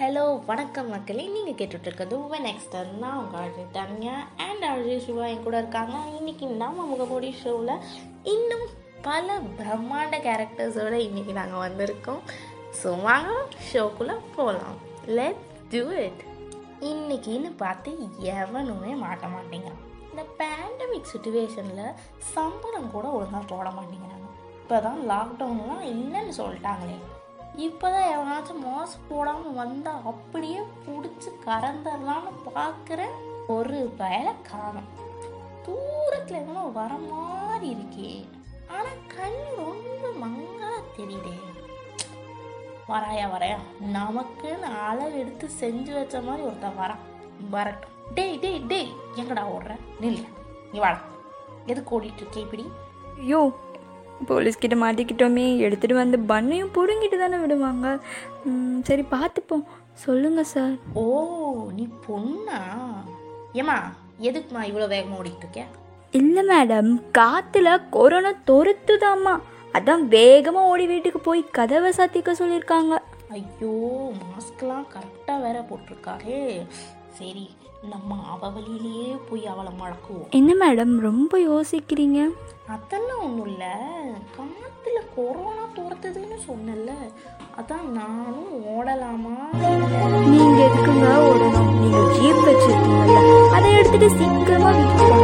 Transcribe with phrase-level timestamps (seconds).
[0.00, 1.24] Hello வணக்கம் மக்களே.
[1.34, 5.96] நீங்கள் கேட்டுட்ருக்கிறது உவன் எக்ஸ்டர் நான் உங்கள் RJ Dhanya and RJ Siva என் கூட இருக்காங்க.
[6.18, 7.82] இன்னைக்கு நம்ம முகமூடி ஷோவில்
[8.34, 8.64] இன்னும்
[9.06, 12.22] பல பிரம்மாண்ட கேரக்டர்ஸோட இன்னைக்கு நாங்கள் வந்திருக்கோம்.
[12.80, 13.32] ஸோ வாங்க
[13.70, 14.78] ஷோக்குள்ளே போகலாம்
[15.18, 15.42] லெட்
[15.72, 16.22] டூ இட்
[16.90, 17.92] இன்னைக்குன்னு பார்த்து
[18.36, 21.96] எவனுமே மாட்ட மாட்டேங்கிறான் இந்த பேண்டமிக் சுச்சுவேஷனில்
[22.34, 24.28] சம்பளம் கூட ஒழுங்காக போட மாட்டேங்கிறாங்க.
[24.62, 26.98] இப்போ தான் லாக்டவுன்லாம் இல்லைன்னு சொல்லிட்டாங்களே.
[27.56, 33.16] இப்போதான் எவனாச்சும் மாஸ்க் போடாமல் வந்தால் அப்படியே பிடிச்சி கறந்துடலான்னு பார்க்குறேன்
[33.46, 35.00] ஒரு பயலை காணும்
[35.62, 38.28] தூரத்தில் எவனோ வர மாதிரி இருக்கே.
[38.68, 41.34] ஆனால் கண் ரொம்ப மங்கலா தெரியுதே.
[42.88, 43.56] வராயா வரையா
[43.92, 47.02] நமக்குன்னு அளவு எடுத்து செஞ்சு வச்ச மாதிரி ஒருத்தன் வரான்.
[47.50, 47.90] வரட்டும்.
[48.14, 49.76] டேய் டேய் டேய் எங்கடா ஓடுற?
[50.00, 50.28] நில்லு.
[50.72, 50.98] நீ வாடா.
[51.66, 52.72] எதுக்கு ஓடிட்டு இருக்கே இப்படி?
[53.18, 53.52] ஐயோ
[54.30, 57.86] போலீஸ்கிட்ட மாட்டிக்கிட்டோமே எடுத்துகிட்டு வந்து பண்ணையும் பிடுங்கிட்டு தானே விடுவாங்க.
[58.88, 59.64] சரி பார்த்துப்போம்
[60.04, 60.74] சொல்லுங்கள் சார்.
[61.02, 61.04] ஓ
[61.78, 62.60] நீ பொண்ணா?
[63.60, 63.78] ஏமா
[64.28, 65.62] எதுக்குமா இவ்வளோ வேகமாக ஓடிட்டு இருக்க
[66.20, 66.90] இல்லை மேடம்.
[67.18, 69.34] காற்றுல கொரோனா துரத்துதாம்மா
[69.76, 72.94] அதான் வேகமாக ஓடி வீட்டுக்கு போய் கதவை சாத்திக்க சொல்லியிருக்காங்க.
[73.36, 73.74] ஐயோ
[74.22, 76.40] மாஸ்க்லாம் கரெக்டாக வேற போட்டிருக்காரே.
[77.18, 77.44] சரி
[77.92, 80.28] நம்ம அவ வழியிலேயே போய் அவளை மடக்குவோம்.
[80.38, 80.92] என்ன மேடம்?
[81.08, 82.20] ரொம்ப யோசிக்கிறீங்க?
[82.74, 83.72] அதெல்லாம் ஒன்றும் இல்லை.
[84.30, 86.90] காற்றுல கொரோனா துரத்துதுன்னு சொன்னல
[87.58, 89.34] அதான் நானும் ஓடலாமா?
[90.28, 91.72] நீங்க எதுக்குங்க ஓடணும்?
[91.80, 93.18] நீங்கள் ஜீப் வச்சுருக்கீங்கல்ல
[93.54, 95.18] அதை எடுத்துட்டு சீக்கிரமா வீட்டுக்கு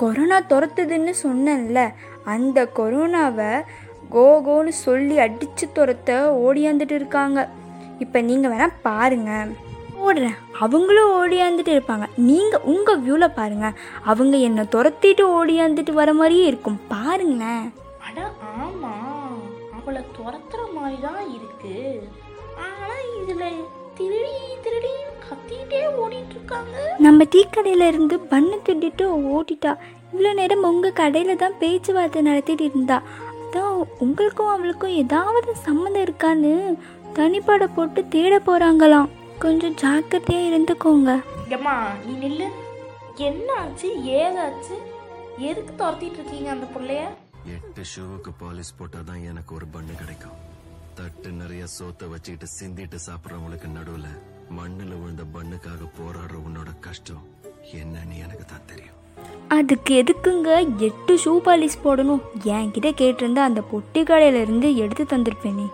[0.00, 1.80] கொரோனா துரத்துதுன்னு சொன்னேன்ல
[2.32, 3.52] அந்த கொரோனாவை
[4.14, 6.10] கோகோன்னு சொல்லி அடித்து துரத்த
[6.44, 7.38] ஓடியாந்துட்டு இருக்காங்க.
[8.04, 9.30] இப்போ நீங்கள் வேணால் பாருங்க.
[10.04, 12.06] ஓடுறேன் அவங்களும் ஓடியாந்துட்டு இருப்பாங்க.
[12.28, 13.78] நீங்கள் உங்கள் வியூவில் பாருங்கள்
[14.10, 16.78] அவங்க என்னை துரத்திட்டு ஓடியாந்துட்டு வர மாதிரியே இருக்கும்.
[16.94, 17.66] பாருங்களேன்.
[18.06, 18.18] அட
[18.60, 19.40] ஆமாம்
[19.78, 21.82] அவளை துரத்துற மாதிரி தான் இருக்குது
[22.66, 23.66] ஆனால் இதில்
[23.98, 24.87] திருடி திருடி
[25.70, 29.72] கத்திட்டே ஓடிட்டு இருக்காங்க நம்ம டீ கடையில் இருந்து பண்ணு திட்டிட்டு ஓட்டிட்டா
[30.10, 32.96] இவ்வளோ நேரம் உங்கள் கடையில் தான் பேச்சுவார்த்தை நடத்திட்டு இருந்தா.
[33.42, 33.74] அதான்
[34.04, 36.52] உங்களுக்கும் அவளுக்கும் ஏதாவது சம்மந்தம் இருக்கான்னு
[37.18, 39.12] தனிப்படை போட்டு தேட போகிறாங்களாம்
[39.44, 41.10] கொஞ்சம் ஜாக்கிரதையாக இருந்துக்கோங்க.
[41.56, 41.76] ஏம்மா
[42.06, 42.48] நீ நில்லு.
[43.28, 43.88] என்ன ஆச்சு
[44.22, 44.76] ஏதாச்சு?
[45.50, 47.02] எதுக்கு துரத்திட்டு இருக்கீங்க அந்த பிள்ளைய?
[47.56, 50.38] எட்டு ஷூவுக்கு பாலிஷ் போட்டாதான் எனக்கு ஒரு பண்ணு கிடைக்கும்.
[50.98, 54.08] தட்டு நிறைய சோத்த வச்சுக்கிட்டு சிந்திட்டு சாப்பிடுறவங்களுக்கு நடுவுல
[54.50, 57.24] மண்ணில் விழுந்த பண்ணுக்காக போராடுற உன்னோட கஷ்டம்
[57.72, 58.94] என்னன்னு எனக்கு தான் தெரியும்.
[59.48, 62.22] அதுக்கு எதுக்குங்க எட்டு ஷூ பாலிஷ் போடணும்?
[62.44, 65.66] என்கிட்ட கேட்டிருந்தா அந்த பொட்டி கடையில இருந்து எடுத்து தந்திருப்பேனே.